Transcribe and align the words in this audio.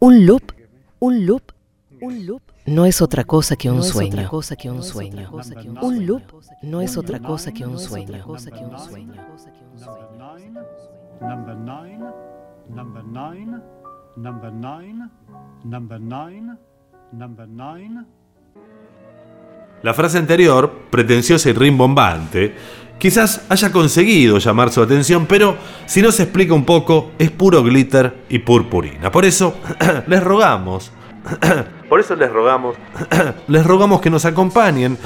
Un 0.00 0.26
loop, 0.26 0.52
un 1.00 1.26
loop, 1.26 1.52
un 2.00 2.26
loop 2.26 2.42
no 2.66 2.86
es 2.86 3.02
otra 3.02 3.24
cosa 3.24 3.56
que 3.56 3.70
un 3.70 3.82
sueño. 3.82 4.28
cosa 4.28 4.54
que 4.56 4.70
un 4.70 4.82
sueño. 4.82 5.30
Un 5.82 6.06
loop 6.06 6.22
no 6.62 6.80
es 6.80 6.96
otra 6.96 7.18
cosa 7.18 7.52
que 7.52 7.66
un 7.66 7.78
sueño. 7.78 8.24
Number 11.20 11.56
nine, 11.56 12.00
number 12.68 13.04
nine, 13.04 13.60
number 14.16 14.52
nine, 14.52 15.10
number 15.64 16.00
nine, 16.00 16.56
number 17.12 17.48
nine. 17.48 18.06
La 19.82 19.94
frase 19.94 20.18
anterior, 20.18 20.70
pretenciosa 20.90 21.48
y 21.48 21.52
rimbombante, 21.54 22.54
quizás 22.98 23.46
haya 23.48 23.72
conseguido 23.72 24.38
llamar 24.38 24.70
su 24.70 24.82
atención, 24.82 25.24
pero 25.26 25.56
si 25.86 26.02
no 26.02 26.12
se 26.12 26.24
explica 26.24 26.52
un 26.52 26.66
poco, 26.66 27.12
es 27.18 27.30
puro 27.30 27.62
glitter 27.62 28.24
y 28.28 28.40
purpurina. 28.40 29.10
Por 29.10 29.24
eso, 29.24 29.56
les 30.06 30.22
rogamos, 30.22 30.92
por 31.88 31.98
eso 31.98 32.14
les 32.14 32.30
rogamos, 32.30 32.76
les 33.48 33.66
rogamos 33.66 34.02
que 34.02 34.10
nos 34.10 34.26
acompañen 34.26 34.98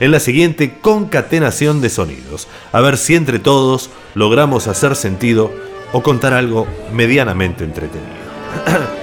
en 0.00 0.10
la 0.10 0.18
siguiente 0.18 0.78
concatenación 0.80 1.82
de 1.82 1.90
sonidos, 1.90 2.48
a 2.72 2.80
ver 2.80 2.96
si 2.96 3.14
entre 3.14 3.38
todos 3.38 3.90
logramos 4.14 4.66
hacer 4.66 4.96
sentido 4.96 5.52
o 5.92 6.02
contar 6.02 6.32
algo 6.32 6.66
medianamente 6.90 7.64
entretenido. 7.64 9.01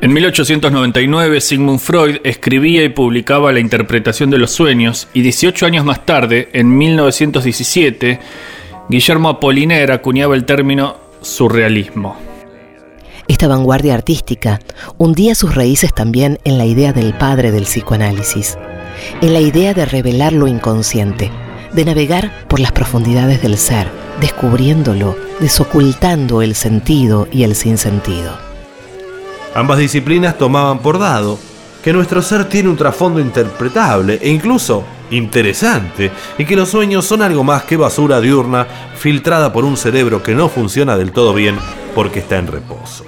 En 0.00 0.12
1899, 0.12 1.40
Sigmund 1.40 1.80
Freud 1.80 2.18
escribía 2.22 2.84
y 2.84 2.88
publicaba 2.88 3.50
La 3.50 3.58
interpretación 3.58 4.30
de 4.30 4.38
los 4.38 4.52
sueños, 4.52 5.08
y 5.12 5.22
18 5.22 5.66
años 5.66 5.84
más 5.84 6.06
tarde, 6.06 6.50
en 6.52 6.78
1917, 6.78 8.20
Guillermo 8.88 9.28
Apollinaire 9.28 9.92
acuñaba 9.92 10.36
el 10.36 10.44
término 10.44 10.98
surrealismo. 11.20 12.16
Esta 13.26 13.48
vanguardia 13.48 13.94
artística 13.94 14.60
hundía 14.98 15.34
sus 15.34 15.56
raíces 15.56 15.92
también 15.92 16.38
en 16.44 16.58
la 16.58 16.64
idea 16.64 16.92
del 16.92 17.12
padre 17.14 17.50
del 17.50 17.64
psicoanálisis, 17.64 18.56
en 19.20 19.32
la 19.32 19.40
idea 19.40 19.74
de 19.74 19.84
revelar 19.84 20.32
lo 20.32 20.46
inconsciente, 20.46 21.32
de 21.72 21.84
navegar 21.84 22.46
por 22.46 22.60
las 22.60 22.70
profundidades 22.70 23.42
del 23.42 23.58
ser, 23.58 23.88
descubriéndolo, 24.20 25.16
desocultando 25.40 26.40
el 26.40 26.54
sentido 26.54 27.26
y 27.32 27.42
el 27.42 27.56
sinsentido. 27.56 28.47
Ambas 29.58 29.78
disciplinas 29.78 30.38
tomaban 30.38 30.78
por 30.78 31.00
dado 31.00 31.36
que 31.82 31.92
nuestro 31.92 32.22
ser 32.22 32.44
tiene 32.44 32.68
un 32.68 32.76
trasfondo 32.76 33.18
interpretable 33.18 34.20
e 34.22 34.30
incluso 34.30 34.84
interesante 35.10 36.12
y 36.38 36.44
que 36.44 36.54
los 36.54 36.68
sueños 36.68 37.04
son 37.04 37.22
algo 37.22 37.42
más 37.42 37.64
que 37.64 37.76
basura 37.76 38.20
diurna 38.20 38.68
filtrada 38.94 39.52
por 39.52 39.64
un 39.64 39.76
cerebro 39.76 40.22
que 40.22 40.36
no 40.36 40.48
funciona 40.48 40.96
del 40.96 41.10
todo 41.10 41.34
bien 41.34 41.56
porque 41.92 42.20
está 42.20 42.38
en 42.38 42.46
reposo. 42.46 43.04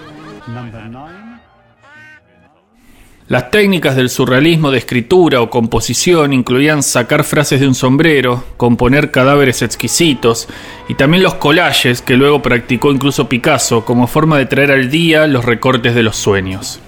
Las 3.31 3.53
técnicas 3.53 3.95
del 3.95 4.11
surrealismo 4.11 4.73
de 4.73 4.79
escritura 4.79 5.41
o 5.41 5.51
composición 5.51 6.33
incluían 6.33 6.83
sacar 6.83 7.23
frases 7.23 7.61
de 7.61 7.69
un 7.69 7.77
sombrero, 7.77 8.43
componer 8.57 9.13
cadáveres 9.13 9.63
exquisitos 9.63 10.49
y 10.89 10.95
también 10.95 11.23
los 11.23 11.35
collages 11.35 12.03
que 12.03 12.17
luego 12.17 12.43
practicó 12.43 12.91
incluso 12.91 13.29
Picasso 13.29 13.85
como 13.85 14.09
forma 14.09 14.37
de 14.37 14.47
traer 14.47 14.73
al 14.73 14.91
día 14.91 15.29
los 15.29 15.45
recortes 15.45 15.95
de 15.95 16.03
los 16.03 16.17
sueños. 16.17 16.81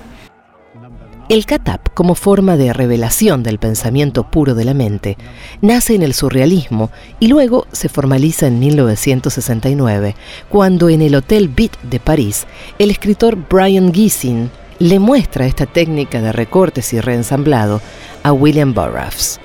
El 1.28 1.46
catap, 1.46 1.90
como 1.94 2.16
forma 2.16 2.56
de 2.56 2.72
revelación 2.72 3.44
del 3.44 3.60
pensamiento 3.60 4.28
puro 4.28 4.56
de 4.56 4.64
la 4.64 4.74
mente, 4.74 5.16
nace 5.60 5.94
en 5.94 6.02
el 6.02 6.12
surrealismo 6.12 6.90
y 7.20 7.28
luego 7.28 7.68
se 7.70 7.88
formaliza 7.88 8.48
en 8.48 8.58
1969, 8.58 10.16
cuando 10.48 10.88
en 10.88 11.02
el 11.02 11.14
Hotel 11.14 11.48
Beat 11.48 11.80
de 11.82 12.00
París, 12.00 12.48
el 12.80 12.90
escritor 12.90 13.38
Brian 13.48 13.94
Giesing 13.94 14.50
le 14.82 14.98
muestra 14.98 15.46
esta 15.46 15.64
técnica 15.64 16.20
de 16.20 16.32
recortes 16.32 16.92
y 16.92 17.00
reensamblado 17.00 17.80
a 18.24 18.32
William 18.32 18.74
Burroughs. 18.74 19.38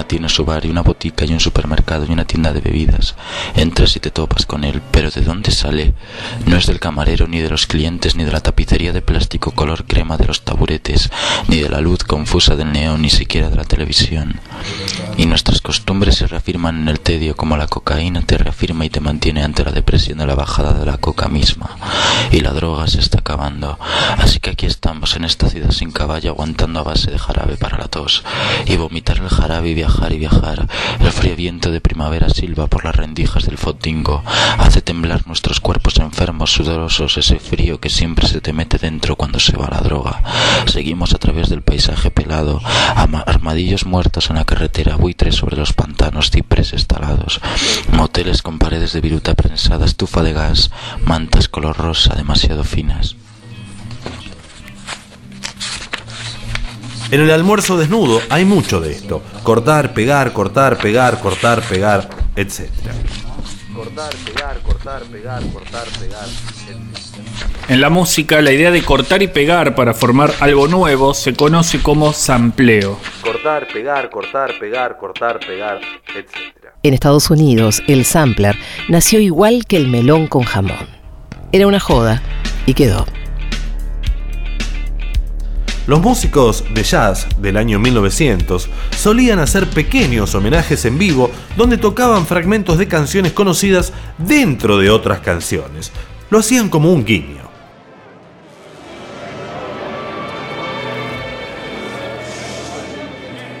Manzana 0.00 0.08
tiene 0.08 0.28
su 0.28 0.44
bar 0.44 0.64
y 0.64 0.70
una 0.70 0.82
botica 0.82 1.24
y 1.24 1.32
un 1.32 1.40
supermercado 1.40 2.06
y 2.06 2.12
una 2.12 2.24
tienda 2.24 2.52
de 2.52 2.60
bebidas. 2.60 3.14
Entras 3.54 3.96
y 3.96 4.00
te 4.00 4.10
topas 4.10 4.46
con 4.46 4.64
él, 4.64 4.80
pero 4.90 5.10
¿de 5.10 5.20
dónde 5.20 5.50
sale? 5.50 5.94
No 6.46 6.56
es 6.56 6.66
del 6.66 6.80
camarero, 6.80 7.26
ni 7.26 7.40
de 7.40 7.50
los 7.50 7.66
clientes, 7.66 8.16
ni 8.16 8.24
de 8.24 8.32
la 8.32 8.40
tapicería 8.40 8.92
de 8.92 9.02
plástico 9.02 9.52
color 9.52 9.84
crema 9.84 10.16
de 10.16 10.26
los 10.26 10.42
taburetes, 10.42 11.10
ni 11.48 11.60
de 11.60 11.68
la 11.68 11.80
luz 11.80 12.04
confusa 12.04 12.56
del 12.56 12.72
neón, 12.72 13.02
ni 13.02 13.10
siquiera 13.10 13.50
de 13.50 13.56
la 13.56 13.64
televisión. 13.64 14.40
Y 15.16 15.26
nuestras 15.26 15.60
costumbres 15.60 16.16
se 16.16 16.26
reafirman 16.26 16.80
en 16.80 16.88
el 16.88 17.00
tedio 17.00 17.36
como 17.36 17.56
la 17.56 17.66
cocaína 17.66 18.22
te 18.22 18.38
reafirma 18.38 18.84
y 18.84 18.90
te 18.90 19.00
mantiene 19.00 19.42
ante 19.42 19.64
la 19.64 19.72
depresión 19.72 20.18
de 20.18 20.26
la 20.26 20.34
bajada 20.34 20.72
de 20.72 20.86
la 20.86 20.98
coca 20.98 21.28
misma. 21.28 21.76
Y 22.30 22.40
la 22.40 22.52
droga 22.52 22.86
se 22.86 23.00
está 23.00 23.18
acabando. 23.18 23.78
Así 24.18 24.40
que 24.40 24.50
aquí 24.50 24.66
estamos 24.66 25.16
en 25.16 25.24
esta 25.24 25.48
ciudad 25.48 25.70
sin 25.70 25.90
caballo 25.90 26.30
aguantando 26.30 26.80
a 26.80 26.84
base 26.84 27.10
de 27.10 27.18
jarabe 27.18 27.56
para 27.56 27.78
la 27.78 27.88
tos 27.88 28.24
y 28.66 28.76
vomitar 28.76 29.18
el 29.18 29.28
jarabe 29.28 29.70
y 29.70 29.74
viajar 29.74 29.89
y 30.10 30.18
viajar. 30.18 30.66
El 31.00 31.10
frío 31.12 31.36
viento 31.36 31.70
de 31.70 31.80
primavera 31.80 32.28
silba 32.30 32.66
por 32.68 32.84
las 32.84 32.94
rendijas 32.94 33.44
del 33.44 33.58
fotingo. 33.58 34.22
Hace 34.58 34.80
temblar 34.80 35.26
nuestros 35.26 35.60
cuerpos 35.60 35.98
enfermos, 35.98 36.52
sudorosos, 36.52 37.18
ese 37.18 37.38
frío 37.38 37.80
que 37.80 37.90
siempre 37.90 38.26
se 38.26 38.40
te 38.40 38.52
mete 38.52 38.78
dentro 38.78 39.16
cuando 39.16 39.38
se 39.38 39.56
va 39.56 39.68
la 39.70 39.80
droga. 39.80 40.22
Seguimos 40.66 41.12
a 41.12 41.18
través 41.18 41.48
del 41.48 41.62
paisaje 41.62 42.10
pelado, 42.10 42.60
armadillos 43.26 43.84
muertos 43.84 44.30
en 44.30 44.36
la 44.36 44.44
carretera, 44.44 44.96
buitres 44.96 45.34
sobre 45.34 45.56
los 45.56 45.72
pantanos, 45.72 46.30
cipreses 46.30 46.86
talados, 46.86 47.40
moteles 47.92 48.42
con 48.42 48.58
paredes 48.58 48.92
de 48.92 49.00
viruta 49.00 49.34
prensada, 49.34 49.84
estufa 49.84 50.22
de 50.22 50.32
gas, 50.32 50.70
mantas 51.04 51.48
color 51.48 51.76
rosa 51.76 52.14
demasiado 52.14 52.64
finas. 52.64 53.16
En 57.10 57.20
el 57.20 57.30
almuerzo 57.32 57.76
desnudo 57.76 58.20
hay 58.28 58.44
mucho 58.44 58.80
de 58.80 58.92
esto. 58.92 59.20
Cortar, 59.42 59.92
pegar, 59.94 60.32
cortar, 60.32 60.78
pegar, 60.78 61.18
cortar, 61.18 61.60
pegar, 61.62 62.08
etc. 62.36 62.70
Cortar, 63.74 64.14
pegar, 64.24 64.60
cortar, 64.60 65.02
pegar, 65.02 65.42
cortar, 65.52 65.86
pegar, 65.98 66.28
En 67.68 67.80
la 67.80 67.90
música, 67.90 68.40
la 68.40 68.52
idea 68.52 68.70
de 68.70 68.84
cortar 68.84 69.22
y 69.22 69.26
pegar 69.26 69.74
para 69.74 69.92
formar 69.92 70.32
algo 70.38 70.68
nuevo 70.68 71.12
se 71.12 71.34
conoce 71.34 71.82
como 71.82 72.12
sampleo. 72.12 72.96
Cortar, 73.22 73.66
pegar, 73.72 74.08
cortar, 74.08 74.56
pegar, 74.60 74.96
cortar, 74.96 75.40
pegar, 75.40 75.80
etc. 76.14 76.28
En 76.84 76.94
Estados 76.94 77.28
Unidos, 77.28 77.82
el 77.88 78.04
sampler 78.04 78.56
nació 78.88 79.18
igual 79.18 79.64
que 79.66 79.76
el 79.76 79.88
melón 79.88 80.28
con 80.28 80.44
jamón. 80.44 80.86
Era 81.50 81.66
una 81.66 81.80
joda 81.80 82.22
y 82.66 82.74
quedó. 82.74 83.04
Los 85.86 86.00
músicos 86.00 86.64
de 86.72 86.82
jazz 86.82 87.26
del 87.38 87.56
año 87.56 87.78
1900 87.78 88.68
solían 88.96 89.38
hacer 89.38 89.68
pequeños 89.68 90.34
homenajes 90.34 90.84
en 90.84 90.98
vivo 90.98 91.30
donde 91.56 91.78
tocaban 91.78 92.26
fragmentos 92.26 92.78
de 92.78 92.86
canciones 92.86 93.32
conocidas 93.32 93.92
dentro 94.18 94.78
de 94.78 94.90
otras 94.90 95.20
canciones. 95.20 95.90
Lo 96.28 96.38
hacían 96.38 96.68
como 96.68 96.92
un 96.92 97.04
guiño. 97.04 97.50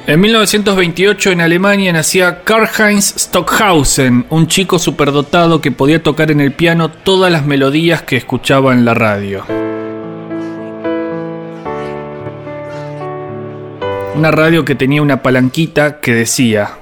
En 0.06 0.20
1928 0.20 1.30
en 1.30 1.40
Alemania 1.40 1.92
nacía 1.92 2.42
Karl-Heinz 2.42 3.14
Stockhausen, 3.16 4.26
un 4.28 4.48
chico 4.48 4.80
superdotado 4.80 5.60
que 5.60 5.70
podía 5.70 6.02
tocar 6.02 6.32
en 6.32 6.40
el 6.40 6.52
piano 6.52 6.90
todas 6.90 7.30
las 7.30 7.46
melodías 7.46 8.02
que 8.02 8.16
escuchaba 8.16 8.72
en 8.72 8.84
la 8.84 8.94
radio. 8.94 9.44
Una 14.14 14.30
radio 14.32 14.64
que 14.64 14.74
tenía 14.74 15.02
una 15.02 15.22
palanquita 15.22 16.00
que 16.00 16.12
decía 16.12 16.78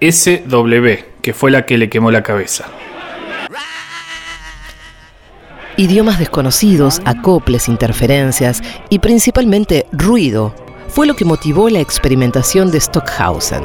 SW, 0.00 0.88
que 1.22 1.32
fue 1.32 1.50
la 1.50 1.64
que 1.66 1.78
le 1.78 1.88
quemó 1.88 2.10
la 2.10 2.22
cabeza. 2.22 2.64
Idiomas 5.76 6.18
desconocidos, 6.18 7.00
acoples, 7.04 7.68
interferencias 7.68 8.62
y 8.90 8.98
principalmente 8.98 9.86
ruido 9.92 10.54
fue 10.88 11.06
lo 11.06 11.14
que 11.16 11.24
motivó 11.24 11.68
la 11.70 11.80
experimentación 11.80 12.70
de 12.70 12.80
Stockhausen. 12.80 13.64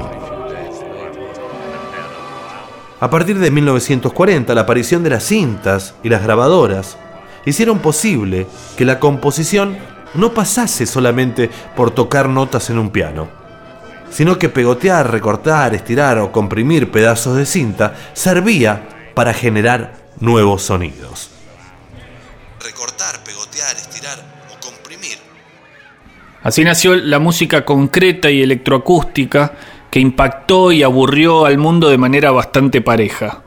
A 3.00 3.10
partir 3.10 3.40
de 3.40 3.52
1940, 3.52 4.54
la 4.54 4.62
aparición 4.62 5.04
de 5.04 5.10
las 5.12 5.24
cintas 5.24 5.96
y 6.04 6.10
las 6.10 6.24
grabadoras 6.24 6.98
hicieron 7.46 7.80
posible 7.80 8.46
que 8.78 8.86
la 8.86 9.00
composición 9.00 9.78
no 10.14 10.34
pasase 10.34 10.86
solamente 10.86 11.50
por 11.76 11.92
tocar 11.92 12.30
notas 12.30 12.70
en 12.70 12.80
un 12.80 12.90
piano, 12.90 13.28
sino 14.10 14.38
que 14.38 14.50
pegotear, 14.50 15.12
recortar, 15.12 15.74
estirar 15.76 16.18
o 16.20 16.32
comprimir 16.32 16.92
pedazos 16.92 17.36
de 17.36 17.46
cinta 17.46 17.96
servía 18.14 19.12
para 19.14 19.34
generar 19.34 19.94
nuevos 20.20 20.64
sonidos. 20.64 21.32
Recortar, 22.64 23.24
pegotear, 23.24 23.76
estirar 23.76 24.18
o 24.52 24.66
comprimir. 24.66 25.18
Así 26.44 26.64
nació 26.64 26.96
la 26.96 27.20
música 27.20 27.66
concreta 27.66 28.30
y 28.30 28.42
electroacústica 28.42 29.54
que 29.90 30.00
impactó 30.00 30.72
y 30.72 30.84
aburrió 30.84 31.46
al 31.46 31.58
mundo 31.58 31.90
de 31.90 31.98
manera 31.98 32.32
bastante 32.32 32.82
pareja. 32.82 33.44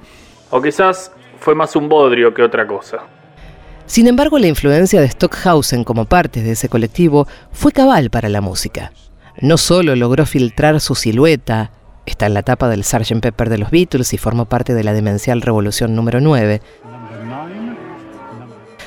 O 0.51 0.61
quizás 0.61 1.13
fue 1.41 1.55
más 1.55 1.75
un 1.77 1.89
bodrio 1.89 2.35
que 2.35 2.43
otra 2.43 2.67
cosa. 2.67 2.99
Sin 3.93 4.07
embargo, 4.07 4.39
la 4.39 4.47
influencia 4.47 5.03
de 5.03 5.11
Stockhausen 5.11 5.85
como 5.85 6.07
parte 6.07 6.41
de 6.43 6.53
ese 6.53 6.71
colectivo 6.71 7.29
fue 7.53 7.73
cabal 7.73 8.09
para 8.09 8.31
la 8.31 8.41
música. 8.41 8.91
No 9.43 9.59
solo 9.59 9.95
logró 9.97 10.25
filtrar 10.25 10.81
su 10.81 10.95
silueta, 10.95 11.73
está 12.07 12.25
en 12.25 12.33
la 12.33 12.43
tapa 12.43 12.71
del 12.71 12.85
Sgt. 12.85 13.21
Pepper 13.21 13.51
de 13.51 13.59
los 13.59 13.71
Beatles 13.71 14.15
y 14.15 14.17
formó 14.17 14.47
parte 14.47 14.73
de 14.73 14.83
la 14.83 14.95
demencial 14.95 15.43
revolución 15.43 15.95
número 15.95 16.23
9, 16.23 16.63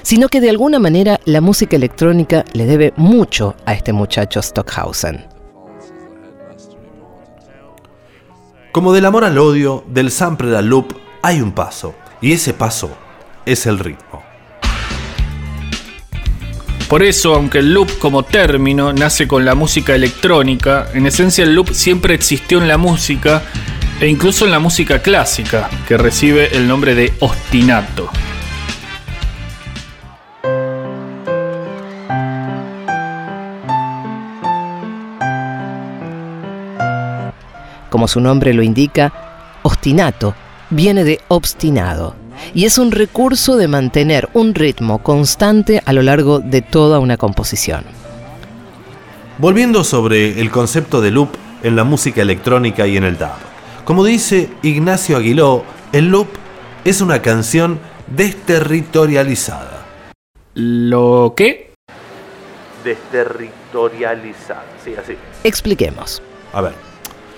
sino 0.02 0.28
que 0.28 0.42
de 0.42 0.50
alguna 0.50 0.80
manera 0.80 1.20
la 1.26 1.40
música 1.40 1.76
electrónica 1.76 2.44
le 2.54 2.66
debe 2.66 2.92
mucho 2.96 3.54
a 3.68 3.76
este 3.76 3.94
muchacho 3.94 4.42
Stockhausen. 4.42 5.28
Como 8.72 8.92
del 8.92 9.06
amor 9.06 9.24
al 9.24 9.38
odio, 9.38 9.84
del 9.88 10.10
sample 10.10 10.58
al 10.58 10.66
loop, 10.66 10.96
hay 11.22 11.42
un 11.42 11.52
paso, 11.52 11.94
y 12.22 12.32
ese 12.32 12.56
paso 12.56 12.90
es 13.46 13.68
el 13.68 13.78
ritmo. 13.78 14.05
Por 16.88 17.02
eso, 17.02 17.34
aunque 17.34 17.60
el 17.60 17.74
loop 17.74 17.98
como 17.98 18.24
término 18.24 18.94
nace 18.94 19.28
con 19.28 19.44
la 19.44 19.56
música 19.56 19.96
electrónica, 19.96 20.88
en 20.94 21.08
esencia 21.08 21.44
el 21.44 21.56
loop 21.56 21.72
siempre 21.72 22.14
existió 22.14 22.62
en 22.62 22.68
la 22.68 22.78
música 22.78 23.42
e 24.00 24.08
incluso 24.08 24.46
en 24.46 24.52
la 24.52 24.60
música 24.60 25.02
clásica, 25.02 25.70
que 25.88 25.98
recibe 25.98 26.56
el 26.56 26.68
nombre 26.68 26.94
de 26.94 27.14
ostinato. 27.22 28.10
Como 37.90 38.08
su 38.08 38.20
nombre 38.22 38.54
lo 38.54 38.62
indica, 38.62 39.60
ostinato 39.64 40.36
viene 40.70 41.04
de 41.04 41.20
obstinado 41.30 42.25
y 42.54 42.66
es 42.66 42.78
un 42.78 42.92
recurso 42.92 43.58
de 43.58 43.68
mantener 43.68 44.30
un 44.34 44.54
ritmo 44.54 45.00
constante 45.00 45.82
a 45.86 45.94
lo 45.94 46.02
largo 46.02 46.40
de 46.40 46.62
toda 46.62 47.00
una 47.00 47.18
composición. 47.18 47.84
Volviendo 49.38 49.84
sobre 49.84 50.40
el 50.40 50.50
concepto 50.50 51.02
de 51.02 51.12
loop 51.12 51.30
en 51.64 51.76
la 51.76 51.84
música 51.84 52.22
electrónica 52.22 52.88
y 52.88 52.98
en 52.98 53.04
el 53.04 53.18
dub. 53.18 53.28
Como 53.84 54.04
dice 54.06 54.50
Ignacio 54.64 55.18
Aguiló, 55.18 55.64
el 55.92 56.08
loop 56.08 56.28
es 56.86 57.02
una 57.02 57.22
canción 57.22 57.80
desterritorializada. 58.08 59.86
¿Lo 60.54 61.34
qué? 61.36 61.74
Desterritorializada, 62.84 64.66
sí, 64.84 64.94
así. 64.96 65.16
Expliquemos. 65.44 66.22
A 66.54 66.62
ver, 66.62 66.74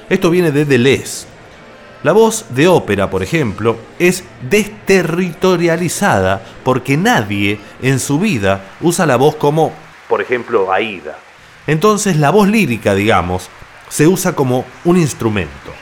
esto 0.09 0.29
viene 0.29 0.51
de 0.51 0.65
Deleuze, 0.65 1.25
la 2.03 2.11
voz 2.11 2.45
de 2.49 2.67
ópera, 2.67 3.09
por 3.09 3.23
ejemplo, 3.23 3.77
es 3.97 4.23
desterritorializada 4.49 6.43
porque 6.63 6.95
nadie 6.97 7.59
en 7.81 7.99
su 7.99 8.19
vida 8.19 8.61
usa 8.81 9.05
la 9.05 9.15
voz 9.15 9.35
como, 9.35 9.71
por 10.07 10.21
ejemplo, 10.21 10.71
Aida. 10.71 11.17
Entonces 11.65 12.17
la 12.17 12.29
voz 12.29 12.47
lírica, 12.47 12.93
digamos, 12.93 13.49
se 13.89 14.07
usa 14.07 14.33
como 14.33 14.65
un 14.85 14.97
instrumento. 14.97 15.73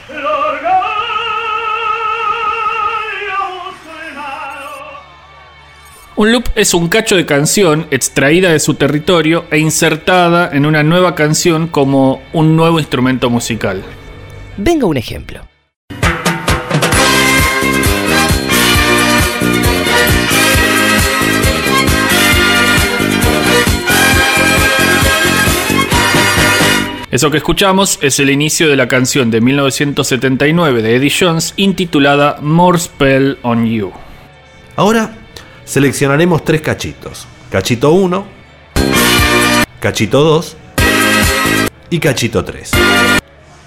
Un 6.16 6.32
loop 6.32 6.44
es 6.54 6.72
un 6.72 6.88
cacho 6.88 7.14
de 7.14 7.26
canción 7.26 7.86
extraída 7.90 8.50
de 8.50 8.58
su 8.58 8.72
territorio 8.72 9.44
e 9.50 9.58
insertada 9.58 10.48
en 10.50 10.64
una 10.64 10.82
nueva 10.82 11.14
canción 11.14 11.68
como 11.68 12.22
un 12.32 12.56
nuevo 12.56 12.78
instrumento 12.78 13.28
musical. 13.28 13.82
Venga 14.56 14.86
un 14.86 14.96
ejemplo. 14.96 15.46
Eso 27.16 27.30
que 27.30 27.38
escuchamos 27.38 27.98
es 28.02 28.20
el 28.20 28.28
inicio 28.28 28.68
de 28.68 28.76
la 28.76 28.88
canción 28.88 29.30
de 29.30 29.40
1979 29.40 30.82
de 30.82 30.96
Eddie 30.96 31.10
Jones 31.18 31.54
intitulada 31.56 32.36
More 32.42 32.78
Spell 32.78 33.38
on 33.40 33.64
You. 33.64 33.90
Ahora 34.76 35.16
seleccionaremos 35.64 36.44
tres 36.44 36.60
cachitos. 36.60 37.26
Cachito 37.50 37.92
1, 37.92 38.26
cachito 39.80 40.24
2 40.24 40.56
y 41.88 42.00
cachito 42.00 42.44
3. 42.44 42.72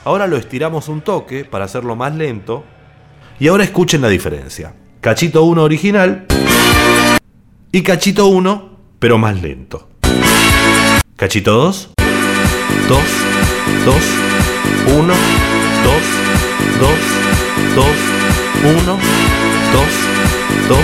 Ahora 0.06 0.28
lo 0.28 0.38
estiramos 0.38 0.88
un 0.88 1.02
toque 1.02 1.44
para 1.44 1.66
hacerlo 1.66 1.95
más 1.95 2.13
lento. 2.13 2.63
Y 3.40 3.48
ahora 3.48 3.63
escuchen 3.63 4.04
la 4.04 4.10
diferencia. 4.10 4.75
Cachito 5.02 5.44
1 5.44 5.63
original 5.63 6.28
y 7.72 7.81
cachito 7.81 8.28
1 8.28 8.78
pero 9.00 9.18
más 9.18 9.42
lento. 9.42 9.90
Cachito 11.16 11.56
2, 11.56 11.94
2, 12.88 13.00
2, 13.86 13.92
1, 14.95 15.06
2, 15.06 15.13
2, 16.80 16.88
2, 17.75 17.83
1, 18.63 18.74
2, 18.74 19.86
2, 20.68 20.75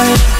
high 0.01 0.40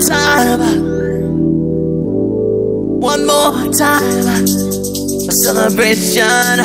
Time. 0.00 0.60
One 3.00 3.26
more 3.26 3.72
time. 3.72 4.44
A 5.28 5.32
celebration. 5.32 6.58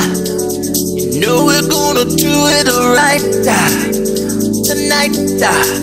You 1.14 1.22
know 1.22 1.46
we're 1.46 1.68
gonna 1.70 2.06
do 2.06 2.34
it 2.58 2.68
right 2.96 3.22
tonight. 4.66 5.16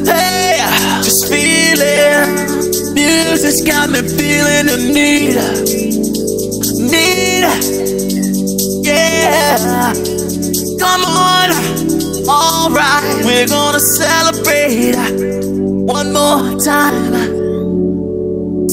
Hey, 0.04 0.58
just 1.02 1.28
feel 1.28 1.80
it. 1.80 2.94
Music's 2.94 3.62
got 3.62 3.90
me 3.90 4.02
feeling 4.02 4.66
the 4.66 4.78
need. 4.92 5.36
Need 6.90 7.22
yeah. 8.84 9.92
Come 10.78 11.04
on, 11.04 11.50
alright, 12.28 13.24
we're 13.24 13.46
gonna 13.46 13.80
celebrate 13.80 14.96
one 15.86 16.12
more 16.12 16.58
time. 16.60 17.41